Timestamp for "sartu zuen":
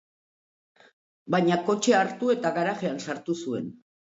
3.07-3.71